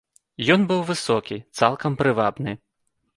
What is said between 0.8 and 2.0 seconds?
высокі, цалкам